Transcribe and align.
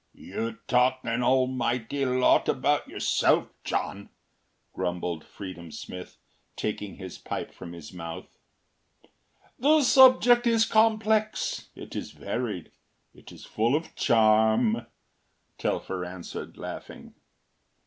”“You 0.15 0.57
talk 0.67 1.01
an 1.03 1.21
almighty 1.21 2.03
lot 2.07 2.49
about 2.49 2.87
yourself, 2.87 3.49
John,” 3.63 4.09
grumbled 4.73 5.23
Freedom 5.23 5.71
Smith, 5.71 6.17
taking 6.55 6.95
his 6.95 7.19
pipe 7.19 7.53
from 7.53 7.73
his 7.73 7.93
mouth. 7.93 8.35
“The 9.59 9.83
subject 9.83 10.47
is 10.47 10.65
complex, 10.65 11.69
it 11.75 11.95
is 11.95 12.13
varied, 12.13 12.71
it 13.13 13.31
is 13.31 13.45
full 13.45 13.75
of 13.75 13.93
charm,” 13.93 14.87
Telfer 15.59 16.03
answered, 16.03 16.57
laughing. 16.57 17.13